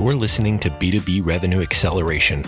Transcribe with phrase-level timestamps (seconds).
[0.00, 2.40] You're listening to B2B Revenue Acceleration,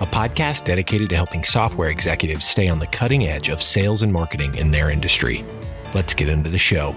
[0.00, 4.12] a podcast dedicated to helping software executives stay on the cutting edge of sales and
[4.12, 5.42] marketing in their industry.
[5.94, 6.94] Let's get into the show.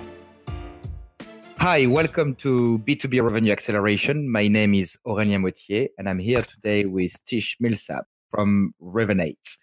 [1.58, 4.30] Hi, welcome to B2B Revenue Acceleration.
[4.30, 9.56] My name is Aurélien Mottier, and I'm here today with Tish Millsap from Revenate.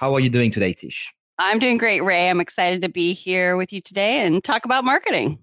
[0.00, 1.14] How are you doing today, Tish?
[1.38, 2.28] I'm doing great, Ray.
[2.28, 5.38] I'm excited to be here with you today and talk about marketing.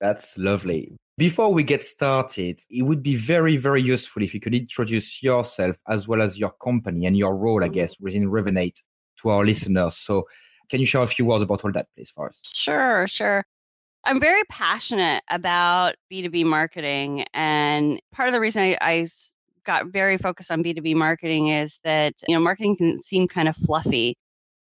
[0.00, 0.96] That's lovely.
[1.18, 5.76] Before we get started, it would be very, very useful if you could introduce yourself
[5.88, 8.82] as well as your company and your role, I guess, within Revenate
[9.22, 9.96] to our listeners.
[9.96, 10.28] So,
[10.68, 12.40] can you share a few words about all that, please, for us?
[12.44, 13.44] Sure, sure.
[14.04, 17.24] I'm very passionate about B2B marketing.
[17.32, 19.06] And part of the reason I, I
[19.64, 23.56] got very focused on B2B marketing is that, you know, marketing can seem kind of
[23.56, 24.18] fluffy.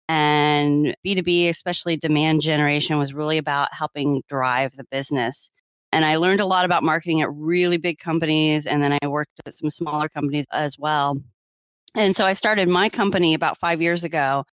[0.07, 5.51] And B2B, especially demand generation, was really about helping drive the business.
[5.91, 8.67] And I learned a lot about marketing at really big companies.
[8.67, 11.21] And then I worked at some smaller companies as well.
[11.95, 14.43] And so I started my company about five years ago.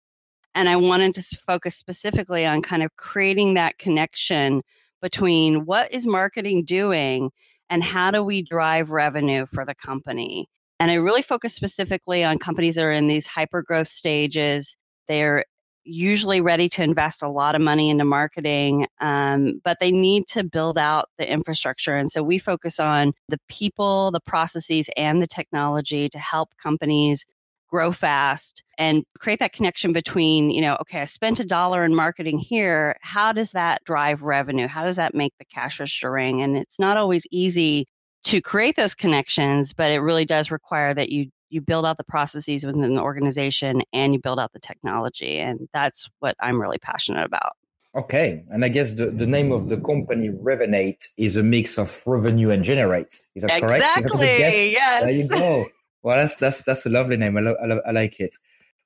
[0.55, 4.63] And I wanted to focus specifically on kind of creating that connection
[5.03, 7.31] between what is marketing doing
[7.69, 10.47] and how do we drive revenue for the company.
[10.79, 14.77] And I really focus specifically on companies that are in these hyper growth stages.
[15.09, 15.45] They're
[15.85, 20.45] usually ready to invest a lot of money into marketing, um, but they need to
[20.45, 21.97] build out the infrastructure.
[21.97, 27.27] And so we focus on the people, the processes, and the technology to help companies
[27.69, 31.95] grow fast and create that connection between, you know, okay, I spent a dollar in
[31.95, 32.97] marketing here.
[33.01, 34.69] How does that drive revenue?
[34.69, 36.41] How does that make the cash register ring?
[36.41, 37.87] And it's not always easy
[38.25, 42.05] to create those connections, but it really does require that you you build out the
[42.05, 45.39] processes within the organization and you build out the technology.
[45.39, 47.53] And that's what I'm really passionate about.
[47.95, 48.45] Okay.
[48.51, 52.51] And I guess the, the name of the company, Revenate, is a mix of revenue
[52.51, 53.14] and generate.
[53.34, 53.69] Is that exactly.
[53.69, 53.98] correct?
[53.98, 54.73] Exactly.
[54.73, 55.03] Yes.
[55.03, 55.67] There you go.
[56.03, 57.36] well, that's, that's, that's a lovely name.
[57.36, 58.34] I, lo- I, lo- I like it.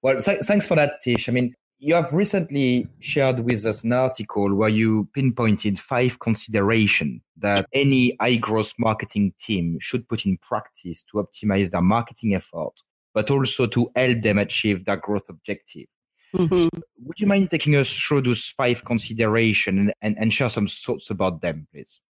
[0.02, 1.28] Well, th- thanks for that, Tish.
[1.28, 7.20] I mean, you have recently shared with us an article where you pinpointed five considerations
[7.36, 12.72] that any high growth marketing team should put in practice to optimize their marketing effort,
[13.14, 15.86] but also to help them achieve their growth objective.
[16.34, 16.68] Mm-hmm.
[17.04, 21.10] Would you mind taking us through those five considerations and, and, and share some thoughts
[21.10, 22.00] about them, please?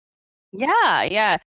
[0.51, 1.37] Yeah, yeah.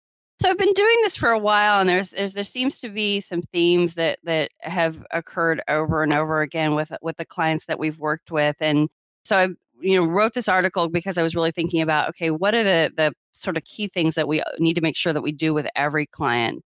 [0.43, 3.21] So I've been doing this for a while, and there's, there's there seems to be
[3.21, 7.79] some themes that that have occurred over and over again with with the clients that
[7.79, 8.89] we've worked with, and
[9.23, 9.49] so I
[9.81, 12.93] you know wrote this article because I was really thinking about okay, what are the
[12.97, 15.69] the sort of key things that we need to make sure that we do with
[15.77, 16.65] every client.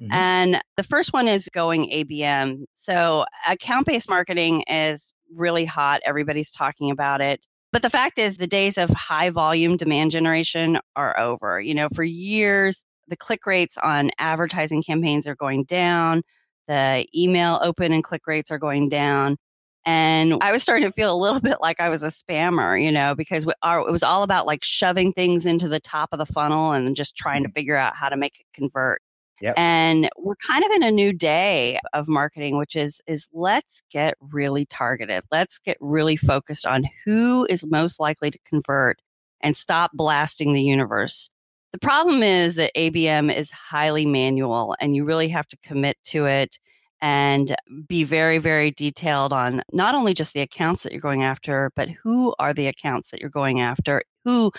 [0.00, 0.12] Mm-hmm.
[0.12, 2.66] And the first one is going ABM.
[2.74, 6.00] So account based marketing is really hot.
[6.04, 7.44] Everybody's talking about it.
[7.72, 11.60] But the fact is, the days of high volume demand generation are over.
[11.60, 16.22] You know, for years, the click rates on advertising campaigns are going down,
[16.68, 19.36] the email open and click rates are going down.
[19.84, 22.90] And I was starting to feel a little bit like I was a spammer, you
[22.90, 26.26] know, because our, it was all about like shoving things into the top of the
[26.26, 27.54] funnel and just trying to mm-hmm.
[27.54, 29.00] figure out how to make it convert.
[29.40, 29.54] Yep.
[29.58, 34.14] And we're kind of in a new day of marketing, which is is let's get
[34.20, 35.24] really targeted.
[35.30, 38.98] Let's get really focused on who is most likely to convert
[39.42, 41.30] and stop blasting the universe.
[41.76, 46.24] The problem is that ABM is highly manual and you really have to commit to
[46.24, 46.58] it
[47.02, 47.54] and
[47.86, 51.90] be very, very detailed on not only just the accounts that you're going after, but
[51.90, 54.50] who are the accounts that you're going after, who,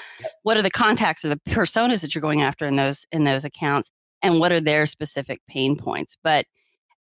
[0.44, 3.46] what are the contacts or the personas that you're going after in those in those
[3.46, 3.90] accounts,
[4.22, 6.18] and what are their specific pain points.
[6.24, 6.46] But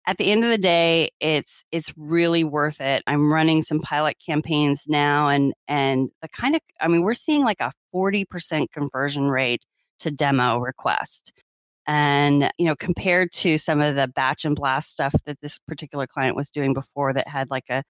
[0.06, 3.02] at the end of the day, it's it's really worth it.
[3.06, 7.44] I'm running some pilot campaigns now, and and the kind of I mean, we're seeing
[7.44, 9.60] like a 40% conversion rate
[10.00, 11.32] to demo request.
[11.86, 16.06] And, you know, compared to some of the batch and blast stuff that this particular
[16.06, 17.82] client was doing before that had like a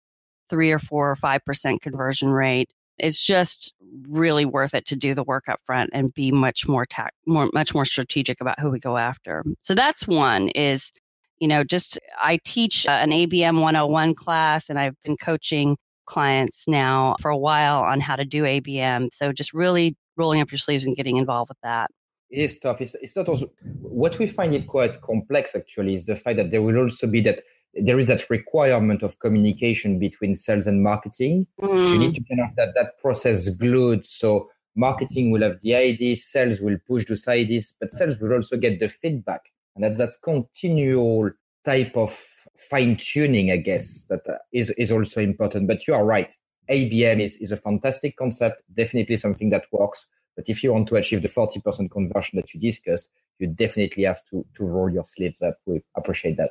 [0.50, 3.74] three or four or five percent conversion rate, it's just
[4.08, 7.50] really worth it to do the work up front and be much more tac- more
[7.52, 9.44] much more strategic about who we go after.
[9.60, 10.92] So that's one is,
[11.38, 15.76] you know, just I teach an ABM 101 class and I've been coaching
[16.06, 19.08] clients now for a while on how to do ABM.
[19.12, 21.90] So just really rolling up your sleeves and getting involved with that.
[22.30, 22.80] It is tough.
[22.80, 26.50] It's, it's not also what we find it quite complex actually is the fact that
[26.50, 27.40] there will also be that
[27.74, 31.46] there is that requirement of communication between sales and marketing.
[31.60, 31.86] Mm.
[31.86, 34.04] So you need to kind of that that process glued.
[34.06, 38.56] So marketing will have the ideas, sales will push those ideas, but sales will also
[38.56, 39.42] get the feedback,
[39.74, 41.30] and that's that continual
[41.64, 42.18] type of
[42.56, 45.68] fine tuning, I guess, that uh, is is also important.
[45.68, 46.32] But you are right.
[46.68, 50.06] ABM is, is a fantastic concept, definitely something that works.
[50.36, 54.22] But if you want to achieve the 40% conversion that you discussed, you definitely have
[54.30, 55.56] to to roll your sleeves up.
[55.66, 56.50] We appreciate that.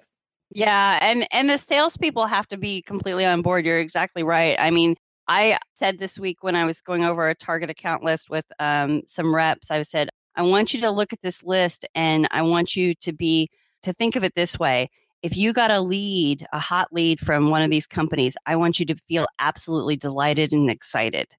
[0.52, 3.66] Yeah, and and the salespeople have to be completely on board.
[3.66, 4.56] You're exactly right.
[4.60, 4.96] I mean,
[5.28, 9.02] I said this week when I was going over a target account list with um,
[9.08, 12.76] some reps, I said, I want you to look at this list and I want
[12.76, 13.50] you to be
[13.84, 14.90] to think of it this way.
[15.26, 18.80] If you got a lead, a hot lead from one of these companies, I want
[18.80, 21.34] you to feel absolutely delighted and excited.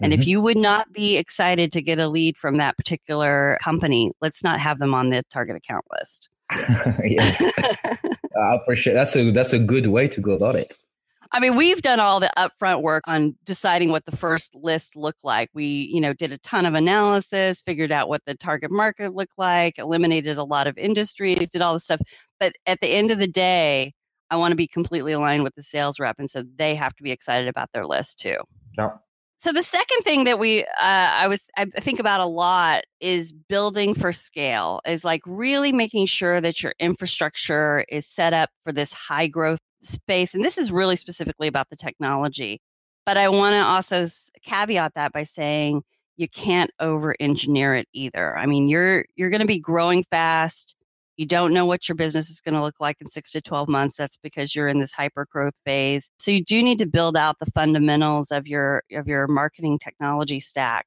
[0.00, 0.22] And mm-hmm.
[0.22, 4.42] if you would not be excited to get a lead from that particular company, let's
[4.42, 6.30] not have them on the target account list.
[6.50, 7.98] I
[8.54, 10.72] appreciate that's a that's a good way to go about it.
[11.32, 15.24] I mean, we've done all the upfront work on deciding what the first list looked
[15.24, 15.48] like.
[15.54, 19.38] We, you know, did a ton of analysis, figured out what the target market looked
[19.38, 22.00] like, eliminated a lot of industries, did all the stuff.
[22.38, 23.92] But at the end of the day,
[24.30, 27.02] I want to be completely aligned with the sales rep, and so they have to
[27.02, 28.36] be excited about their list too.
[28.76, 28.90] Yeah.
[29.38, 33.32] So the second thing that we, uh, I was, I think about a lot is
[33.32, 34.80] building for scale.
[34.86, 39.60] Is like really making sure that your infrastructure is set up for this high growth
[39.86, 40.34] space.
[40.34, 42.60] And this is really specifically about the technology.
[43.04, 44.06] But I want to also
[44.42, 45.82] caveat that by saying
[46.16, 48.36] you can't over engineer it either.
[48.36, 50.76] I mean, you're you're going to be growing fast.
[51.16, 53.68] You don't know what your business is going to look like in 6 to 12
[53.68, 53.96] months.
[53.96, 56.10] That's because you're in this hyper growth phase.
[56.18, 60.40] So you do need to build out the fundamentals of your of your marketing technology
[60.40, 60.86] stack.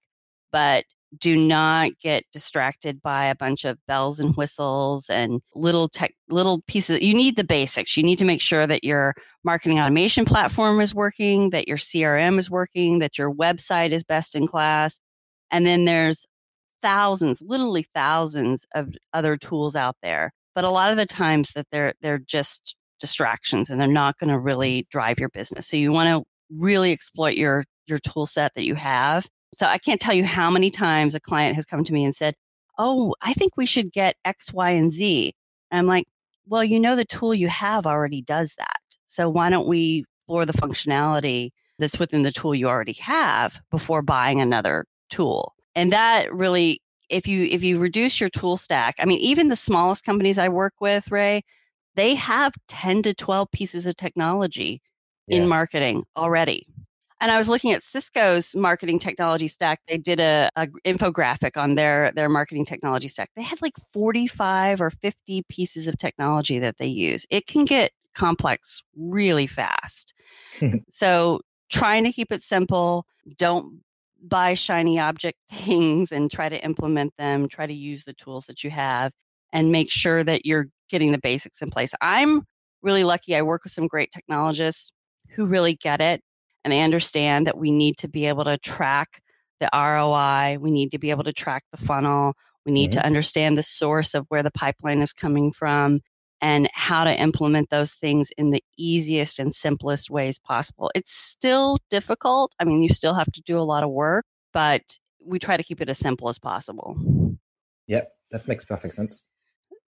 [0.52, 0.86] But
[1.18, 6.62] do not get distracted by a bunch of bells and whistles and little tech little
[6.68, 7.98] pieces you need the basics.
[7.98, 12.38] You need to make sure that your marketing automation platform is working that your crm
[12.38, 15.00] is working that your website is best in class
[15.52, 16.26] and then there's
[16.82, 20.32] thousands literally thousands of other tools out there.
[20.56, 24.30] But a lot of the times that they're they're just distractions and they're not going
[24.30, 25.68] to really drive your business.
[25.68, 26.24] So you want to
[26.58, 30.50] really exploit your your tool set that you have so I can't tell you how
[30.50, 32.36] many times a client has come to me and said,
[32.78, 35.34] Oh, I think we should get X, Y, and Z.
[35.72, 36.08] And I'm like,
[36.48, 38.80] Well, you know, the tool you have already does that.
[39.06, 41.50] So why don't we explore the functionality
[41.80, 45.56] that's within the tool you already have before buying another tool?
[45.76, 49.56] And that really, if you if you reduce your tool stack, I mean, even the
[49.56, 51.44] smallest companies I work with, Ray,
[51.96, 54.82] they have 10 to 12 pieces of technology
[55.28, 55.38] yeah.
[55.38, 56.68] in marketing already.
[57.22, 59.82] And I was looking at Cisco's marketing technology stack.
[59.88, 63.30] They did a, a, infographic on their their marketing technology stack.
[63.36, 67.26] They had like 45 or 50 pieces of technology that they use.
[67.30, 70.14] It can get complex really fast.
[70.90, 73.06] so trying to keep it simple,
[73.38, 73.82] don't
[74.22, 78.64] buy shiny object things and try to implement them, try to use the tools that
[78.64, 79.12] you have
[79.52, 81.94] and make sure that you're getting the basics in place.
[82.00, 82.44] I'm
[82.82, 83.36] really lucky.
[83.36, 84.94] I work with some great technologists
[85.36, 86.22] who really get it
[86.64, 89.22] and they understand that we need to be able to track
[89.60, 90.58] the ROI.
[90.60, 92.34] We need to be able to track the funnel.
[92.66, 93.00] We need mm-hmm.
[93.00, 96.02] to understand the source of where the pipeline is coming from
[96.42, 100.92] and how to implement those things in the easiest and simplest ways possible.
[100.96, 102.54] It's still difficult.
[102.60, 104.82] I mean, you still have to do a lot of work, but
[105.24, 106.98] we try to keep it as simple as possible.
[107.88, 109.24] Yep, that makes perfect sense.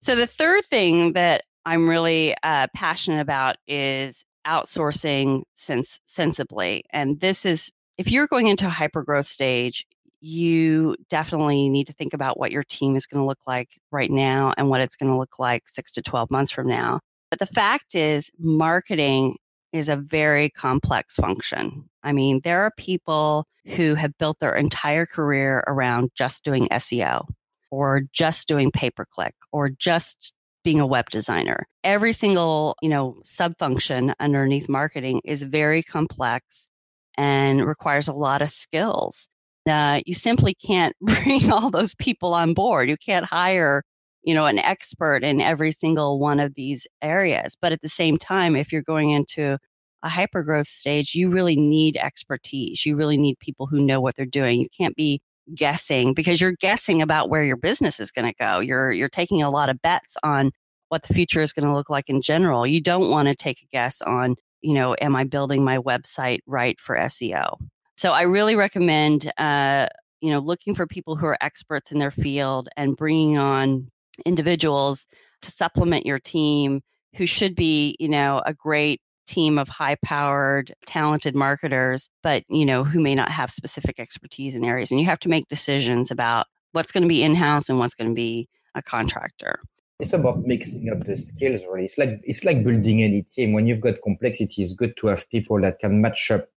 [0.02, 6.84] So, the third thing that I'm really uh, passionate about is outsourcing sens- sensibly.
[6.90, 9.86] And this is, if you're going into a hyper growth stage,
[10.20, 14.10] you definitely need to think about what your team is going to look like right
[14.10, 17.00] now and what it's going to look like six to 12 months from now.
[17.30, 19.36] But the fact is, marketing
[19.72, 21.88] is a very complex function.
[22.02, 27.26] I mean, there are people who have built their entire career around just doing SEO
[27.70, 30.32] or just doing pay per click or just
[30.62, 31.66] being a web designer.
[31.84, 36.68] Every single, you know, sub function underneath marketing is very complex
[37.16, 39.28] and requires a lot of skills.
[39.68, 42.88] Uh, you simply can't bring all those people on board.
[42.88, 43.82] You can't hire,
[44.22, 47.56] you know, an expert in every single one of these areas.
[47.60, 49.58] But at the same time, if you're going into
[50.02, 52.84] a hyper growth stage, you really need expertise.
[52.86, 54.60] You really need people who know what they're doing.
[54.60, 55.20] You can't be
[55.54, 58.60] guessing because you're guessing about where your business is going to go.
[58.60, 60.50] You're you're taking a lot of bets on
[60.88, 62.66] what the future is going to look like in general.
[62.66, 66.40] You don't want to take a guess on, you know, am I building my website
[66.46, 67.56] right for SEO?
[67.96, 69.86] So I really recommend, uh,
[70.20, 73.84] you know, looking for people who are experts in their field and bringing on
[74.26, 75.06] individuals
[75.42, 76.80] to supplement your team
[77.16, 82.66] who should be, you know, a great team of high powered, talented marketers, but, you
[82.66, 84.90] know, who may not have specific expertise in areas.
[84.90, 87.94] And you have to make decisions about what's going to be in house and what's
[87.94, 89.60] going to be a contractor.
[89.98, 91.84] It's about mixing up the skills really.
[91.84, 93.52] It's like it's like building any team.
[93.52, 96.48] When you've got complexity, it's good to have people that can match up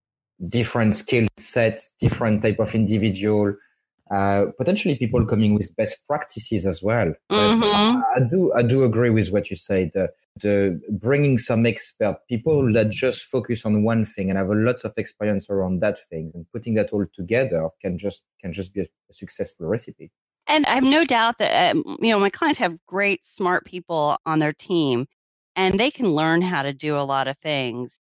[0.49, 3.55] different skill sets, different type of individual.
[4.12, 7.14] Uh, potentially people coming with best practices as well.
[7.31, 7.64] Mm-hmm.
[7.64, 9.92] I, I, do I do agree with what you said.
[9.95, 14.54] The, the bringing some expert people that just focus on one thing and have a
[14.54, 18.75] lots of experience around that thing and putting that all together can just can just
[18.75, 20.11] be a, a successful recipe.
[20.47, 24.19] And I have no doubt that um, you know my clients have great smart people
[24.26, 25.07] on their team,
[25.57, 27.99] and they can learn how to do a lot of things.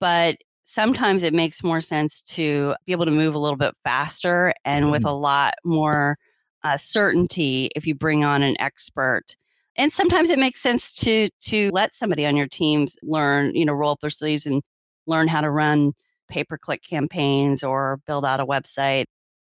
[0.00, 0.38] But
[0.70, 4.92] sometimes it makes more sense to be able to move a little bit faster and
[4.92, 5.08] with mm-hmm.
[5.08, 6.16] a lot more
[6.62, 9.34] uh, certainty if you bring on an expert.
[9.76, 13.72] And sometimes it makes sense to to let somebody on your teams learn you know
[13.72, 14.62] roll up their sleeves and
[15.06, 15.92] learn how to run
[16.28, 19.06] pay per click campaigns or build out a website.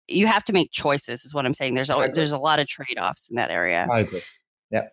[0.07, 1.73] You have to make choices is what i'm saying.
[1.75, 3.87] There's a, there's a lot of trade-offs in that area.
[3.91, 4.21] I agree.
[4.71, 4.87] Yeah.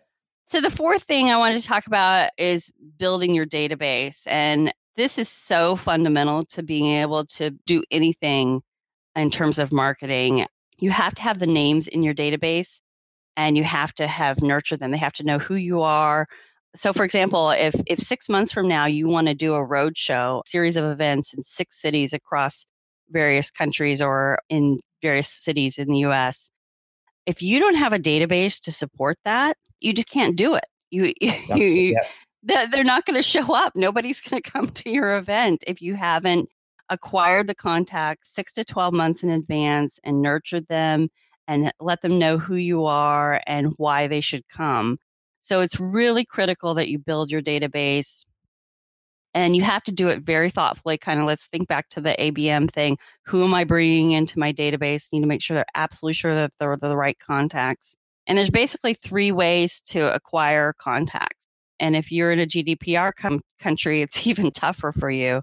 [0.47, 5.19] So the fourth thing i wanted to talk about is building your database and this
[5.19, 8.61] is so fundamental to being able to do anything
[9.15, 10.45] in terms of marketing.
[10.79, 12.79] You have to have the names in your database
[13.37, 14.91] and you have to have nurtured them.
[14.91, 16.27] They have to know who you are.
[16.75, 19.97] So, for example, if, if six months from now you want to do a road
[19.97, 22.65] show, series of events in six cities across
[23.09, 26.49] various countries or in various cities in the US,
[27.27, 30.65] if you don't have a database to support that, you just can't do it.
[30.89, 32.07] You, you, yeah
[32.43, 33.75] they're not going to show up.
[33.75, 36.49] Nobody's going to come to your event if you haven't
[36.89, 41.09] acquired the contacts six to 12 months in advance and nurtured them
[41.47, 44.97] and let them know who you are and why they should come.
[45.41, 48.25] So it's really critical that you build your database
[49.33, 50.97] and you have to do it very thoughtfully.
[50.97, 52.97] Kind of let's think back to the ABM thing.
[53.27, 55.13] Who am I bringing into my database?
[55.13, 57.95] need to make sure they're absolutely sure that they're the right contacts.
[58.25, 61.36] And there's basically three ways to acquire contacts.
[61.79, 65.41] And if you're in a GDPR com- country, it's even tougher for you.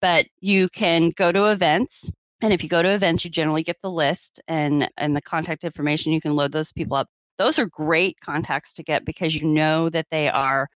[0.00, 2.10] But you can go to events.
[2.42, 5.64] And if you go to events, you generally get the list and, and the contact
[5.64, 6.12] information.
[6.12, 7.08] You can load those people up.
[7.38, 10.68] Those are great contacts to get because you know that they are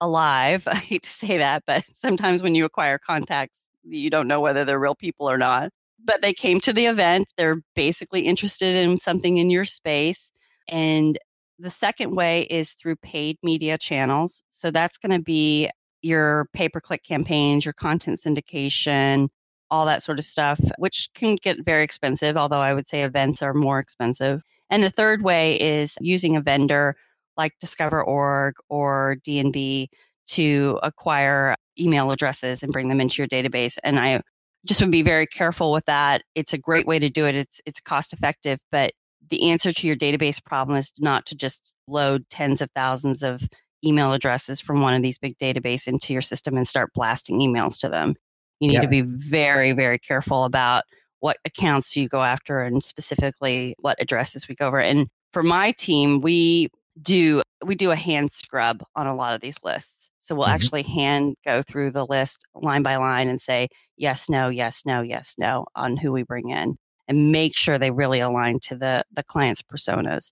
[0.00, 0.66] alive.
[0.70, 4.64] I hate to say that, but sometimes when you acquire contacts, you don't know whether
[4.64, 5.70] they're real people or not.
[6.02, 7.32] But they came to the event.
[7.36, 10.32] They're basically interested in something in your space.
[10.68, 11.18] And
[11.60, 14.42] the second way is through paid media channels.
[14.50, 15.70] So that's going to be
[16.02, 19.28] your pay per click campaigns, your content syndication,
[19.70, 23.42] all that sort of stuff, which can get very expensive, although I would say events
[23.42, 24.40] are more expensive.
[24.70, 26.96] And the third way is using a vendor
[27.36, 29.88] like Discover.org or DNB
[30.28, 33.78] to acquire email addresses and bring them into your database.
[33.82, 34.22] And I
[34.66, 36.22] just would be very careful with that.
[36.34, 37.34] It's a great way to do it.
[37.34, 38.92] It's it's cost effective, but
[39.28, 43.42] the answer to your database problem is not to just load tens of thousands of
[43.84, 47.78] email addresses from one of these big databases into your system and start blasting emails
[47.80, 48.14] to them.
[48.60, 48.80] You need yeah.
[48.82, 50.84] to be very, very careful about
[51.20, 54.80] what accounts you go after and specifically what addresses we go over.
[54.80, 56.68] And for my team, we
[57.00, 60.10] do we do a hand scrub on a lot of these lists.
[60.20, 60.54] So we'll mm-hmm.
[60.54, 65.02] actually hand go through the list line by line and say yes, no, yes, no,
[65.02, 66.76] yes, no on who we bring in
[67.10, 70.30] and make sure they really align to the the client's personas.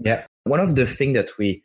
[0.00, 1.62] Yeah, one of the things that we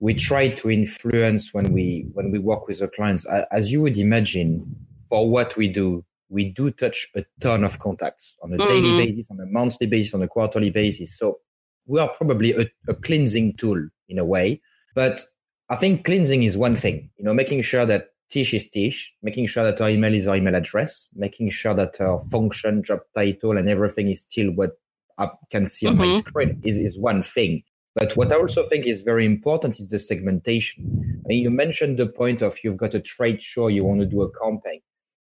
[0.00, 3.98] we try to influence when we when we work with the clients, as you would
[3.98, 4.74] imagine,
[5.08, 8.68] for what we do, we do touch a ton of contacts on a mm-hmm.
[8.68, 11.16] daily basis, on a monthly basis, on a quarterly basis.
[11.18, 11.40] So
[11.86, 14.62] we are probably a, a cleansing tool in a way,
[14.94, 15.20] but
[15.68, 17.10] I think cleansing is one thing.
[17.18, 20.34] You know, making sure that Tish is Tish, making sure that our email is our
[20.34, 24.72] email address, making sure that our function, job title, and everything is still what
[25.18, 26.10] I can see on mm-hmm.
[26.10, 27.62] my screen is, is one thing.
[27.94, 31.22] But what I also think is very important is the segmentation.
[31.24, 34.06] I mean, you mentioned the point of you've got a trade show, you want to
[34.06, 34.80] do a campaign.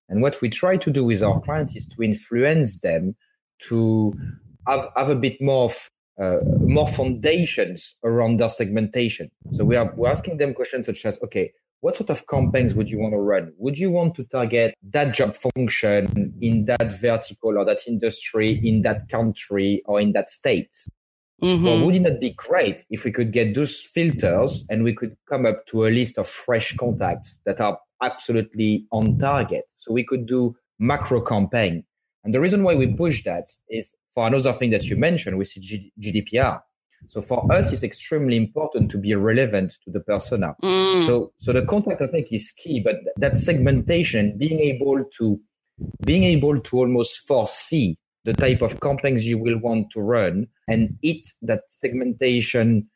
[0.09, 3.15] And what we try to do with our clients is to influence them
[3.69, 4.15] to
[4.67, 9.31] have, have a bit more of uh, more foundations around their segmentation.
[9.53, 12.90] So we are we're asking them questions such as, okay, what sort of campaigns would
[12.90, 13.52] you want to run?
[13.59, 18.83] Would you want to target that job function in that vertical or that industry in
[18.83, 20.75] that country or in that state?
[21.42, 21.68] Mm-hmm.
[21.68, 25.16] Or would it not be great if we could get those filters and we could
[25.28, 29.64] come up to a list of fresh contacts that are absolutely on target?
[29.75, 31.85] So we could do macro campaign.
[32.25, 35.56] And the reason why we push that is for another thing that you mentioned, which
[35.56, 36.62] is GDPR.
[37.09, 40.57] So for us, it's extremely important to be relevant to the persona.
[40.62, 41.07] Mm.
[41.07, 45.41] So, so the contact I think is key, but that segmentation, being able to,
[46.05, 50.99] being able to almost foresee the type of campaigns you will want to run and
[51.03, 52.88] eat that segmentation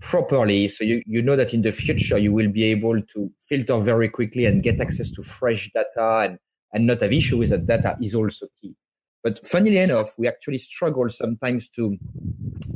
[0.00, 0.66] properly.
[0.68, 4.08] So you, you know that in the future, you will be able to filter very
[4.08, 6.38] quickly and get access to fresh data and,
[6.72, 8.74] and not have issue with that data is also key.
[9.26, 11.98] But funnily enough, we actually struggle sometimes to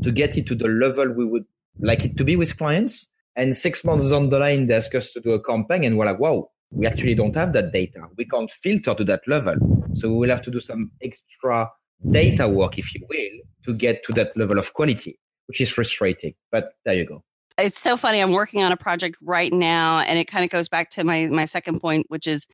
[0.03, 1.45] to get it to the level we would
[1.79, 3.07] like it to be with clients.
[3.37, 6.07] And six months down the line, they ask us to do a campaign, and we're
[6.07, 8.09] like, wow, we actually don't have that data.
[8.19, 9.55] We can't filter to that level.
[9.93, 11.71] So we will have to do some extra
[12.11, 16.35] data work, if you will, to get to that level of quality, which is frustrating.
[16.51, 17.23] But there you go.
[17.59, 18.19] It's so funny.
[18.19, 21.29] I'm working on a project right now, and it kind of goes back to my
[21.29, 22.49] my second point, which is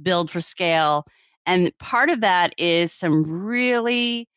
[0.00, 1.04] build for scale.
[1.46, 4.28] And part of that is some really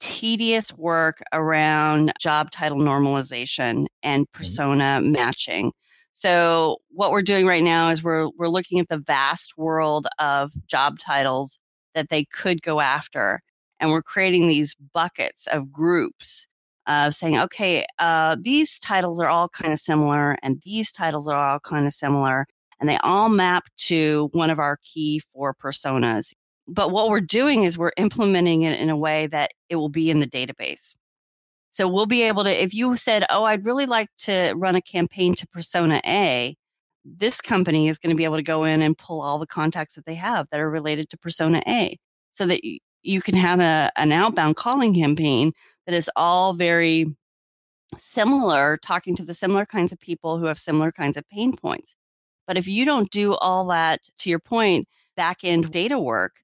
[0.00, 4.38] tedious work around job title normalization and mm-hmm.
[4.38, 5.72] persona matching.
[6.12, 10.50] So what we're doing right now is we're we're looking at the vast world of
[10.66, 11.58] job titles
[11.94, 13.40] that they could go after,
[13.78, 16.46] and we're creating these buckets of groups
[16.86, 21.52] of saying, okay, uh, these titles are all kind of similar, and these titles are
[21.52, 22.46] all kind of similar,
[22.80, 26.34] and they all map to one of our key four personas.
[26.72, 30.08] But what we're doing is we're implementing it in a way that it will be
[30.08, 30.94] in the database.
[31.70, 34.82] So we'll be able to, if you said, oh, I'd really like to run a
[34.82, 36.56] campaign to persona A,
[37.04, 39.94] this company is going to be able to go in and pull all the contacts
[39.94, 41.96] that they have that are related to persona A
[42.30, 42.60] so that
[43.02, 45.52] you can have a, an outbound calling campaign
[45.86, 47.06] that is all very
[47.96, 51.96] similar, talking to the similar kinds of people who have similar kinds of pain points.
[52.46, 54.86] But if you don't do all that, to your point,
[55.16, 56.36] back end data work,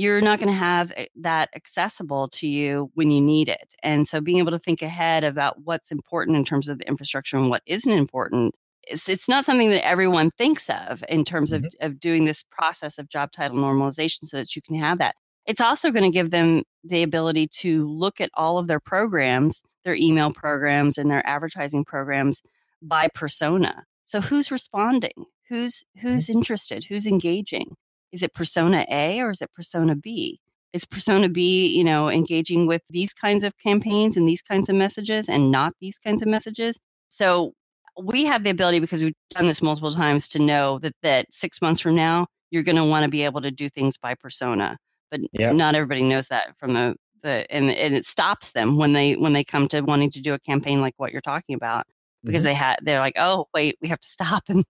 [0.00, 3.74] you're not going to have eh, that accessible to you when you need it.
[3.82, 7.36] And so being able to think ahead about what's important in terms of the infrastructure
[7.36, 8.54] and what isn't important,
[8.84, 11.66] it's, it's not something that everyone thinks of in terms mm-hmm.
[11.66, 15.16] of, of doing this process of job title normalization so that you can have that.
[15.44, 19.62] It's also going to give them the ability to look at all of their programs,
[19.84, 22.40] their email programs and their advertising programs
[22.80, 23.84] by persona.
[24.06, 25.26] So who's responding?
[25.50, 26.38] Who's who's mm-hmm.
[26.38, 26.84] interested?
[26.84, 27.76] Who's engaging?
[28.12, 30.40] Is it persona A or is it persona B?
[30.72, 34.76] Is persona B, you know, engaging with these kinds of campaigns and these kinds of
[34.76, 36.78] messages and not these kinds of messages?
[37.08, 37.54] So
[38.02, 41.60] we have the ability because we've done this multiple times to know that that six
[41.60, 44.76] months from now you're going to want to be able to do things by persona
[45.10, 45.52] but yeah.
[45.52, 49.32] not everybody knows that from the, the and, and it stops them when they when
[49.32, 51.86] they come to wanting to do a campaign like what you're talking about
[52.24, 52.48] because mm-hmm.
[52.48, 54.64] they had they're like oh wait we have to stop and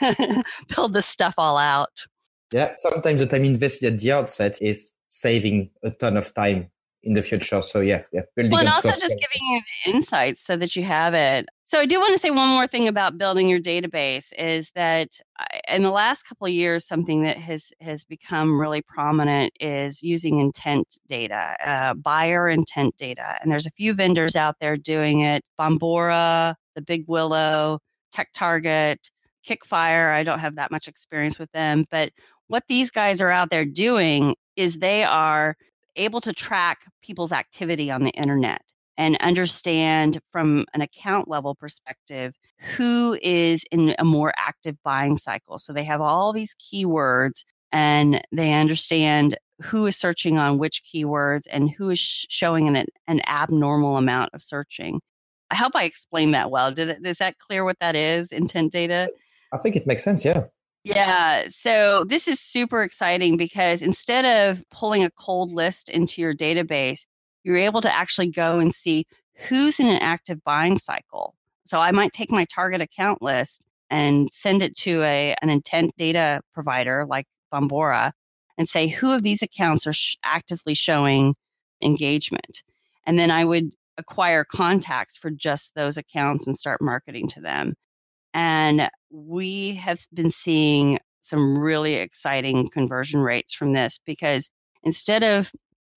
[0.74, 2.06] build this stuff all out
[2.52, 6.70] yeah, sometimes the time invested at the outset is saving a ton of time
[7.02, 7.62] in the future.
[7.62, 8.22] So yeah, yeah.
[8.34, 11.46] Building well, and also just giving you the insights so that you have it.
[11.64, 15.20] So I do want to say one more thing about building your database is that
[15.68, 20.38] in the last couple of years, something that has has become really prominent is using
[20.38, 25.44] intent data, uh, buyer intent data, and there's a few vendors out there doing it:
[25.58, 27.80] Bombora, the Big Willow,
[28.12, 29.10] Tech Target.
[29.48, 32.10] Kickfire, I don't have that much experience with them, but
[32.48, 35.56] what these guys are out there doing is they are
[35.96, 38.62] able to track people's activity on the internet
[38.96, 42.34] and understand from an account level perspective
[42.76, 45.58] who is in a more active buying cycle.
[45.58, 51.42] So they have all these keywords and they understand who is searching on which keywords
[51.50, 55.00] and who is showing an, an abnormal amount of searching.
[55.50, 56.72] I hope I explained that well.
[56.72, 59.10] Did it, is that clear what that is, intent data?
[59.52, 60.24] I think it makes sense.
[60.24, 60.44] Yeah.
[60.88, 61.44] Yeah.
[61.48, 67.06] So this is super exciting because instead of pulling a cold list into your database,
[67.44, 71.34] you're able to actually go and see who's in an active buying cycle.
[71.66, 75.94] So I might take my target account list and send it to a an intent
[75.98, 78.12] data provider like Bombora
[78.56, 81.34] and say who of these accounts are sh- actively showing
[81.82, 82.62] engagement.
[83.06, 87.74] And then I would acquire contacts for just those accounts and start marketing to them.
[88.34, 94.50] And we have been seeing some really exciting conversion rates from this because
[94.82, 95.50] instead of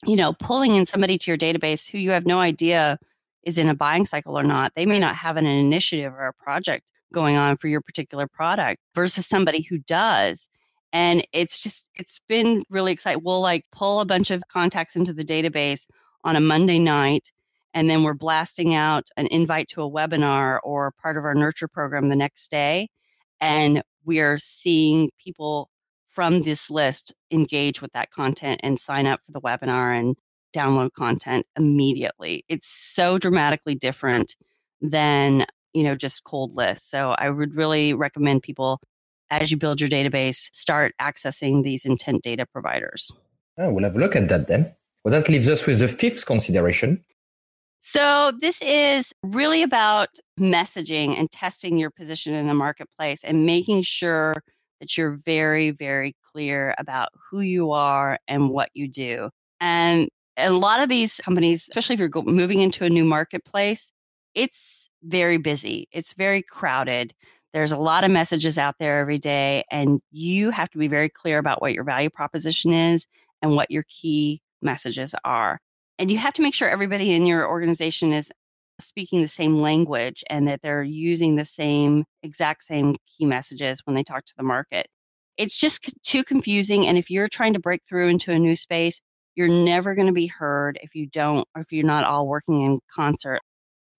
[0.05, 2.97] you know pulling in somebody to your database who you have no idea
[3.43, 6.33] is in a buying cycle or not they may not have an initiative or a
[6.33, 10.49] project going on for your particular product versus somebody who does.
[10.93, 13.21] And it's just it's been really exciting.
[13.23, 15.85] We'll like pull a bunch of contacts into the database
[16.23, 17.31] on a monday night
[17.73, 21.67] and then we're blasting out an invite to a webinar or part of our nurture
[21.67, 22.87] program the next day
[23.39, 25.69] and we are seeing people
[26.09, 30.15] from this list engage with that content and sign up for the webinar and
[30.53, 32.43] download content immediately.
[32.49, 34.35] It's so dramatically different
[34.81, 36.89] than you know just cold lists.
[36.89, 38.79] So i would really recommend people
[39.29, 43.11] as you build your database start accessing these intent data providers.
[43.57, 44.75] Oh, we'll have a look at that then.
[45.03, 47.03] Well that leaves us with the fifth consideration
[47.83, 53.81] so, this is really about messaging and testing your position in the marketplace and making
[53.81, 54.35] sure
[54.79, 59.31] that you're very, very clear about who you are and what you do.
[59.59, 63.91] And a lot of these companies, especially if you're moving into a new marketplace,
[64.35, 65.87] it's very busy.
[65.91, 67.13] It's very crowded.
[67.51, 71.09] There's a lot of messages out there every day, and you have to be very
[71.09, 73.07] clear about what your value proposition is
[73.41, 75.59] and what your key messages are.
[76.01, 78.31] And you have to make sure everybody in your organization is
[78.79, 83.95] speaking the same language and that they're using the same exact same key messages when
[83.95, 84.87] they talk to the market.
[85.37, 86.87] It's just too confusing.
[86.87, 88.99] And if you're trying to break through into a new space,
[89.35, 92.63] you're never going to be heard if you don't, or if you're not all working
[92.63, 93.41] in concert.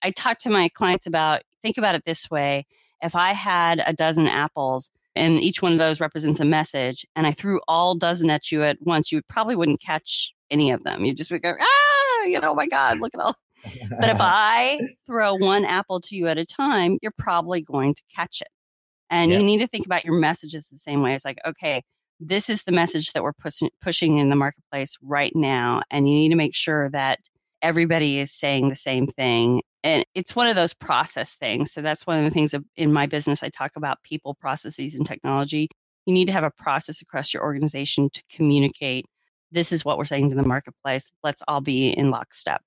[0.02, 2.66] I talk to my clients about think about it this way
[3.00, 7.28] if I had a dozen apples and each one of those represents a message and
[7.28, 11.04] I threw all dozen at you at once, you probably wouldn't catch any of them.
[11.04, 11.91] You'd just be go, ah,
[12.26, 13.34] you know, oh my God, look at all.
[13.98, 18.02] but if I throw one apple to you at a time, you're probably going to
[18.14, 18.48] catch it.
[19.10, 19.38] And yeah.
[19.38, 21.14] you need to think about your messages the same way.
[21.14, 21.82] It's like, okay,
[22.18, 25.82] this is the message that we're pushing pushing in the marketplace right now.
[25.90, 27.18] And you need to make sure that
[27.60, 31.72] everybody is saying the same thing and it's one of those process things.
[31.72, 35.04] So that's one of the things in my business I talk about people, processes, and
[35.04, 35.68] technology.
[36.06, 39.06] You need to have a process across your organization to communicate.
[39.52, 41.10] This is what we're saying to the marketplace.
[41.22, 42.62] Let's all be in lockstep.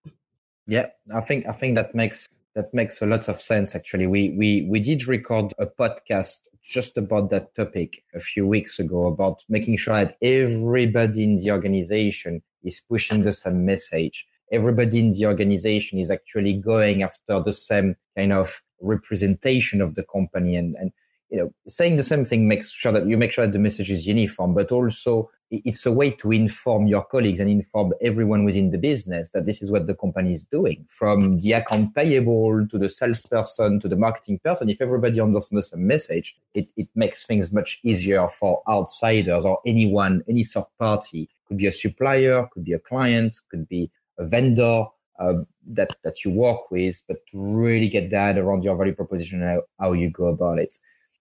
[0.67, 3.75] Yeah, I think I think that makes that makes a lot of sense.
[3.75, 8.79] Actually, we we we did record a podcast just about that topic a few weeks
[8.79, 14.99] ago about making sure that everybody in the organization is pushing the same message everybody
[14.99, 20.55] in the organization is actually going after the same kind of representation of the company
[20.55, 20.91] and, and
[21.29, 23.91] you know saying the same thing makes sure that you make sure that the message
[23.91, 28.71] is uniform but also it's a way to inform your colleagues and inform everyone within
[28.71, 32.77] the business that this is what the company is doing from the account payable to
[32.77, 37.51] the salesperson to the marketing person if everybody understands the message it, it makes things
[37.51, 42.73] much easier for outsiders or anyone any third party could be a supplier could be
[42.73, 44.85] a client could be a vendor
[45.19, 45.35] uh,
[45.65, 49.51] that that you work with, but to really get that around your value proposition and
[49.51, 50.75] how, how you go about it.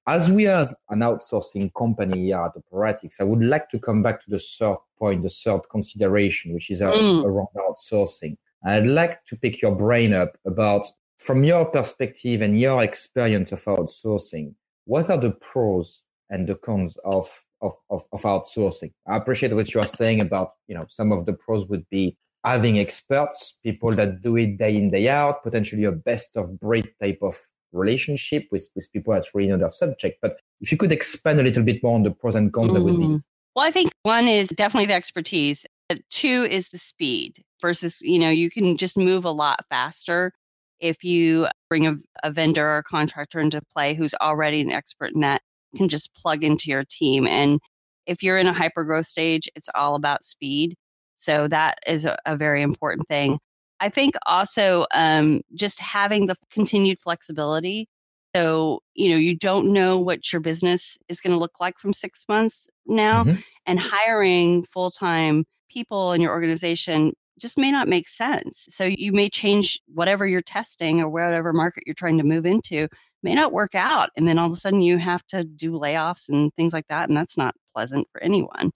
[0.06, 4.22] As we are an outsourcing company here at Operatics, I would like to come back
[4.24, 7.24] to the third point, the third consideration, which is uh, mm.
[7.24, 8.36] around outsourcing.
[8.66, 10.86] I'd like to pick your brain up about,
[11.18, 16.98] from your perspective and your experience of outsourcing, what are the pros and the cons
[17.06, 17.26] of,
[17.62, 18.92] of, of, of outsourcing?
[19.06, 22.18] I appreciate what you are saying about, you know, some of the pros would be
[22.44, 26.92] having experts, people that do it day in, day out, potentially a best of breed
[27.00, 27.38] type of
[27.74, 30.18] relationship with, with people that really know their subject.
[30.22, 32.74] But if you could expand a little bit more on the pros and cons, mm.
[32.74, 33.04] that would be.
[33.04, 33.16] Mm-hmm.
[33.56, 35.64] Well, I think one is definitely the expertise.
[36.10, 40.32] Two is the speed versus, you know, you can just move a lot faster
[40.80, 45.12] if you bring a, a vendor or a contractor into play who's already an expert
[45.14, 45.40] in that,
[45.76, 47.26] can just plug into your team.
[47.26, 47.60] And
[48.06, 50.74] if you're in a hyper growth stage, it's all about speed.
[51.16, 53.38] So that is a, a very important thing.
[53.84, 57.86] I think also um, just having the continued flexibility.
[58.34, 61.92] So, you know, you don't know what your business is going to look like from
[61.92, 63.40] six months now, mm-hmm.
[63.66, 68.66] and hiring full time people in your organization just may not make sense.
[68.70, 72.88] So, you may change whatever you're testing or whatever market you're trying to move into,
[73.22, 74.08] may not work out.
[74.16, 77.10] And then all of a sudden you have to do layoffs and things like that.
[77.10, 78.70] And that's not pleasant for anyone.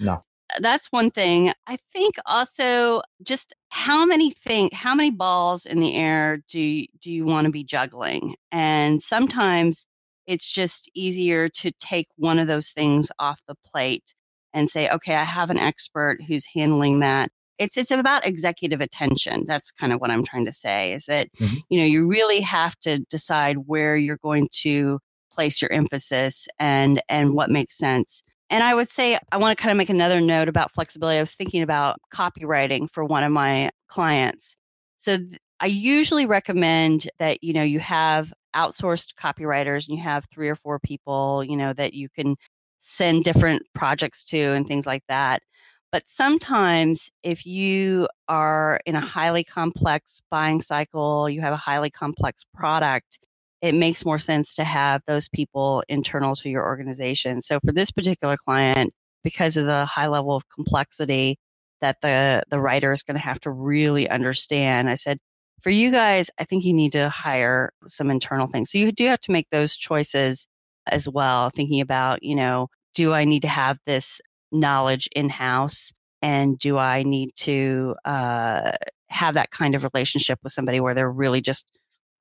[0.00, 0.22] No
[0.60, 1.52] that's one thing.
[1.66, 6.86] I think also just how many thing how many balls in the air do you,
[7.02, 8.36] do you want to be juggling?
[8.52, 9.86] And sometimes
[10.26, 14.14] it's just easier to take one of those things off the plate
[14.52, 17.30] and say, okay, I have an expert who's handling that.
[17.58, 19.44] It's it's about executive attention.
[19.46, 21.56] That's kind of what I'm trying to say is that mm-hmm.
[21.68, 24.98] you know, you really have to decide where you're going to
[25.32, 29.62] place your emphasis and and what makes sense and I would say I want to
[29.62, 31.18] kind of make another note about flexibility.
[31.18, 34.56] I was thinking about copywriting for one of my clients.
[34.98, 40.26] So th- I usually recommend that you know you have outsourced copywriters and you have
[40.32, 42.36] three or four people, you know, that you can
[42.80, 45.42] send different projects to and things like that.
[45.90, 51.90] But sometimes if you are in a highly complex buying cycle, you have a highly
[51.90, 53.20] complex product,
[53.64, 57.40] it makes more sense to have those people internal to your organization.
[57.40, 61.38] So for this particular client, because of the high level of complexity
[61.80, 65.16] that the, the writer is going to have to really understand, I said,
[65.62, 68.70] for you guys, I think you need to hire some internal things.
[68.70, 70.46] So you do have to make those choices
[70.86, 74.20] as well, thinking about, you know, do I need to have this
[74.52, 75.90] knowledge in house?
[76.20, 78.72] And do I need to uh,
[79.08, 81.66] have that kind of relationship with somebody where they're really just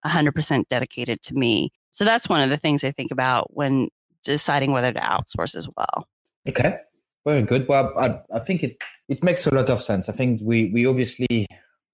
[0.06, 1.72] 100% dedicated to me.
[1.92, 3.90] So that's one of the things I think about when
[4.24, 6.08] deciding whether to outsource as well.
[6.48, 6.78] Okay.
[7.26, 7.68] Very good.
[7.68, 10.10] Well, I, I think it, it makes a lot of sense.
[10.10, 11.48] I think we, we obviously,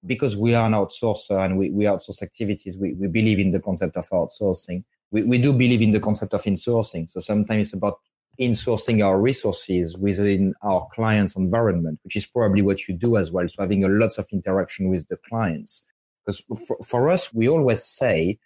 [0.05, 3.59] because we are an outsourcer and we, we outsource activities, we, we believe in the
[3.59, 4.83] concept of outsourcing.
[5.11, 7.09] We, we do believe in the concept of insourcing.
[7.09, 7.99] So sometimes it's about
[8.39, 13.47] insourcing our resources within our client's environment, which is probably what you do as well.
[13.49, 15.85] So having a lots of interaction with the clients.
[16.29, 18.37] Because for, for us, we always say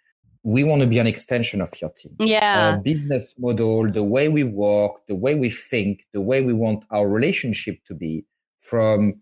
[0.42, 2.16] we want to be an extension of your team.
[2.18, 2.72] Yeah.
[2.72, 6.84] Our business model, the way we work, the way we think, the way we want
[6.90, 8.24] our relationship to be
[8.58, 9.14] from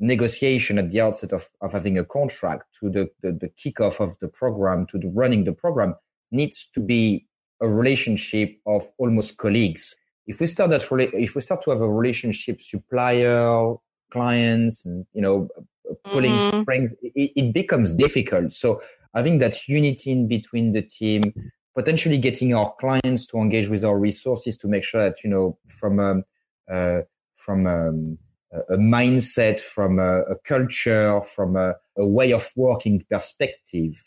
[0.00, 4.18] negotiation at the outset of, of having a contract to the, the, the kickoff of
[4.20, 5.94] the program to the running the program
[6.30, 7.26] needs to be
[7.60, 9.96] a relationship of almost colleagues.
[10.26, 10.82] If we start that,
[11.14, 13.74] if we start to have a relationship supplier,
[14.10, 15.48] clients, and, you know,
[16.12, 16.62] pulling mm-hmm.
[16.62, 18.52] strings, it, it becomes difficult.
[18.52, 18.82] So
[19.14, 21.32] having that unity in between the team,
[21.74, 25.58] potentially getting our clients to engage with our resources to make sure that you know
[25.66, 26.22] from a
[26.72, 27.02] uh,
[27.36, 27.88] from a,
[28.68, 34.00] a, mindset, from a, a culture, from a, a, way of working perspective,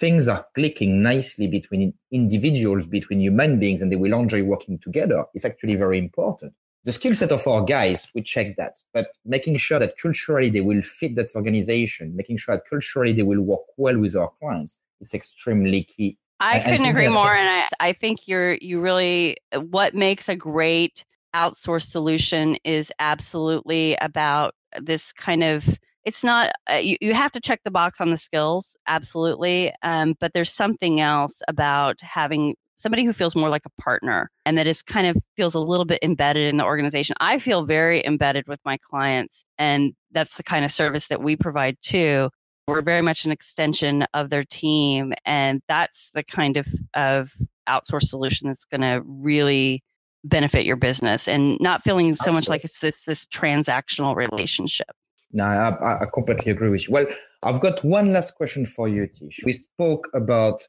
[0.00, 5.24] things are clicking nicely between individuals, between human beings, and they will enjoy working together.
[5.34, 9.56] It's actually very important the skill set of our guys, we check that, but making
[9.56, 13.62] sure that culturally they will fit that organization, making sure that culturally they will work
[13.76, 16.18] well with our clients, it's extremely key.
[16.40, 17.34] I and, couldn't and agree more.
[17.34, 23.96] And I, I think you're, you really, what makes a great outsourced solution is absolutely
[24.00, 25.66] about this kind of
[26.04, 30.14] it's not uh, you, you have to check the box on the skills absolutely um,
[30.20, 34.66] but there's something else about having somebody who feels more like a partner and that
[34.66, 37.16] is kind of feels a little bit embedded in the organization.
[37.20, 41.36] I feel very embedded with my clients, and that's the kind of service that we
[41.36, 42.30] provide too.
[42.66, 47.30] We're very much an extension of their team, and that's the kind of, of
[47.68, 49.82] outsource solution that's going to really
[50.24, 52.40] benefit your business and not feeling so Absolutely.
[52.40, 54.90] much like it's this this transactional relationship.
[55.32, 56.94] No, I, I completely agree with you.
[56.94, 57.06] Well,
[57.42, 59.40] I've got one last question for you, Tish.
[59.44, 60.66] We spoke about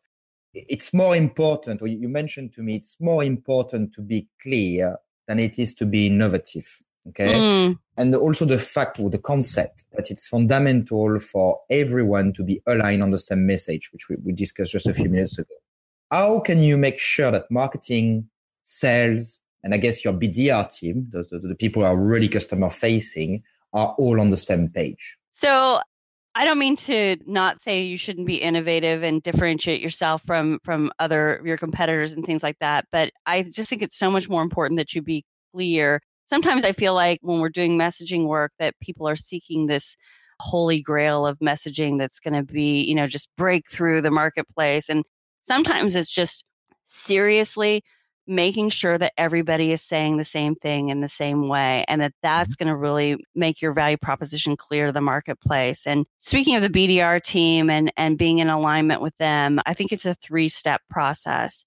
[0.53, 5.39] it's more important, or you mentioned to me, it's more important to be clear than
[5.39, 6.81] it is to be innovative.
[7.09, 7.33] Okay.
[7.33, 7.79] Mm.
[7.97, 13.03] And also the fact or the concept that it's fundamental for everyone to be aligned
[13.03, 15.53] on the same message, which we, we discussed just a few minutes ago.
[16.09, 18.29] How can you make sure that marketing,
[18.63, 22.69] sales, and I guess your BDR team, the, the, the people who are really customer
[22.69, 23.43] facing,
[23.75, 25.17] are all on the same page?
[25.35, 25.81] So
[26.33, 30.91] I don't mean to not say you shouldn't be innovative and differentiate yourself from from
[30.99, 34.41] other your competitors and things like that, but I just think it's so much more
[34.41, 36.01] important that you be clear.
[36.25, 39.95] Sometimes I feel like when we're doing messaging work that people are seeking this
[40.41, 44.89] holy grail of messaging that's going to be, you know, just break through the marketplace
[44.89, 45.03] and
[45.47, 46.43] sometimes it's just
[46.87, 47.81] seriously
[48.27, 52.13] making sure that everybody is saying the same thing in the same way and that
[52.21, 52.65] that's mm-hmm.
[52.65, 55.85] going to really make your value proposition clear to the marketplace.
[55.85, 59.91] And speaking of the bdr team and and being in alignment with them i think
[59.91, 61.65] it's a three step process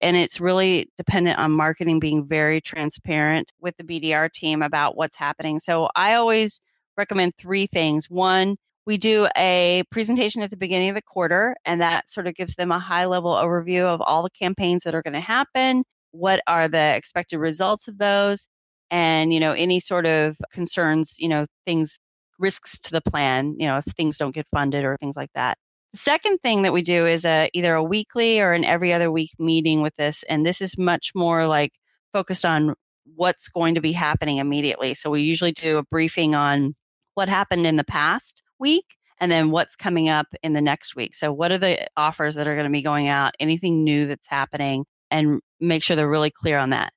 [0.00, 5.16] and it's really dependent on marketing being very transparent with the bdr team about what's
[5.16, 5.58] happening.
[5.60, 6.60] So i always
[6.96, 8.10] recommend three things.
[8.10, 12.34] One we do a presentation at the beginning of the quarter, and that sort of
[12.34, 15.84] gives them a high level overview of all the campaigns that are going to happen
[16.12, 18.48] what are the expected results of those?
[18.90, 21.98] And you know any sort of concerns you know things
[22.40, 25.58] risks to the plan you know if things don't get funded or things like that.
[25.92, 29.10] The second thing that we do is a either a weekly or an every other
[29.10, 31.72] week meeting with this and this is much more like
[32.12, 32.74] focused on
[33.16, 34.94] what's going to be happening immediately.
[34.94, 36.74] So we usually do a briefing on
[37.14, 41.14] what happened in the past week and then what's coming up in the next week.
[41.14, 43.34] So what are the offers that are going to be going out?
[43.38, 44.84] Anything new that's happening?
[45.10, 46.92] And make sure they're really clear on that.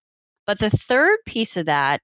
[0.46, 2.02] But the third piece of that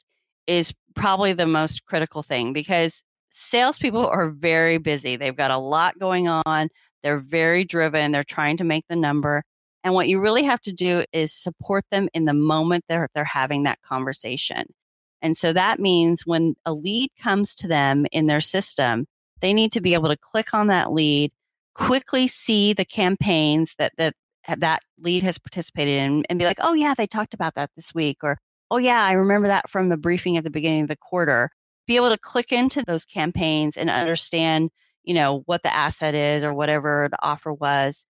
[0.47, 5.15] is probably the most critical thing because salespeople are very busy.
[5.15, 6.69] They've got a lot going on.
[7.03, 8.11] They're very driven.
[8.11, 9.43] They're trying to make the number.
[9.83, 13.23] And what you really have to do is support them in the moment they're, they're
[13.23, 14.65] having that conversation.
[15.21, 19.05] And so that means when a lead comes to them in their system,
[19.41, 21.31] they need to be able to click on that lead,
[21.75, 24.13] quickly see the campaigns that, that
[24.57, 27.93] that lead has participated in and be like, oh, yeah, they talked about that this
[27.93, 28.17] week.
[28.23, 28.37] Or,
[28.71, 31.49] oh, yeah, I remember that from the briefing at the beginning of the quarter.
[31.87, 34.69] Be able to click into those campaigns and understand,
[35.03, 38.05] you know, what the asset is or whatever the offer was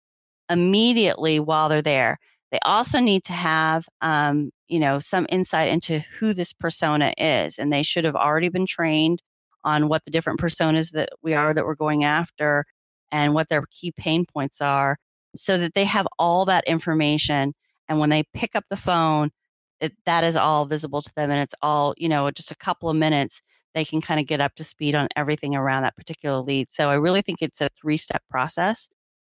[0.50, 2.18] immediately while they're there.
[2.52, 7.60] They also need to have, um, you know, some insight into who this persona is,
[7.60, 9.22] and they should have already been trained
[9.64, 12.66] on what the different personas that we are that we're going after
[13.12, 14.98] and what their key pain points are
[15.36, 17.54] so that they have all that information.
[17.88, 19.32] And when they pick up the phone,
[19.80, 22.90] it, that is all visible to them and it's all you know just a couple
[22.90, 23.42] of minutes
[23.76, 26.90] they can kind of get up to speed on everything around that particular lead so
[26.90, 28.90] i really think it's a three step process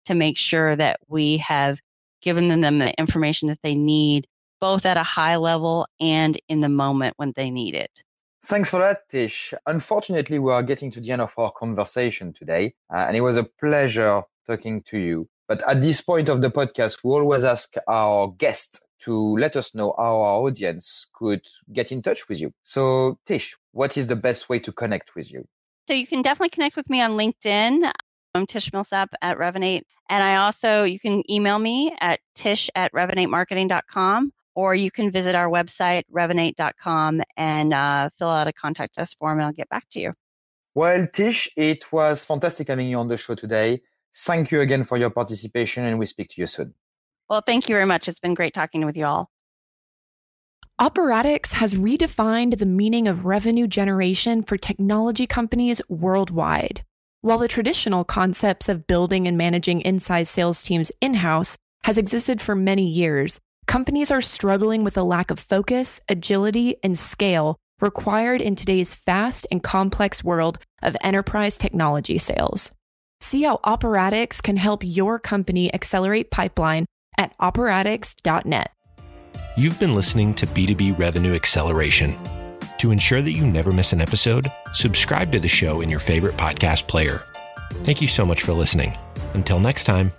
[0.06, 1.80] to make sure that we have
[2.22, 4.28] given them the information that they need
[4.62, 8.04] both at a high level and in the moment when they need it
[8.48, 9.56] Thanks for that, Tish.
[9.66, 13.38] Unfortunately, we are getting to the end of our conversation today, uh, and it was
[13.38, 15.28] a pleasure talking to you.
[15.48, 19.76] But at this point of the podcast, we always ask our guests to let us
[19.76, 22.52] know how our audience could get in touch with you.
[22.64, 25.46] So, Tish, what is the best way to connect with you?
[25.88, 27.92] So, you can definitely connect with me on LinkedIn.
[28.34, 29.84] I'm Tish Millsap at Revinate.
[30.10, 35.36] And I also, you can email me at tish at revinatemarketing.com or you can visit
[35.36, 39.88] our website, revinate.com, and uh, fill out a contact us form, and I'll get back
[39.92, 40.14] to you.
[40.74, 43.82] Well, Tish, it was fantastic having you on the show today.
[44.18, 46.74] Thank you again for your participation, and we speak to you soon.
[47.30, 48.08] Well, thank you very much.
[48.08, 49.30] It's been great talking with you all.
[50.80, 56.84] Operatix has redefined the meaning of revenue generation for technology companies worldwide.
[57.22, 62.40] While the traditional concepts of building and managing inside sales teams in house has existed
[62.40, 68.42] for many years, companies are struggling with a lack of focus, agility, and scale required
[68.42, 72.74] in today's fast and complex world of enterprise technology sales.
[73.20, 76.86] See how Operatix can help your company accelerate pipeline
[77.18, 78.72] at operatix.net.
[79.58, 82.18] You've been listening to B2B Revenue Acceleration.
[82.80, 86.36] To ensure that you never miss an episode, subscribe to the show in your favorite
[86.36, 87.24] podcast player.
[87.84, 88.98] Thank you so much for listening.
[89.34, 90.12] Until next time.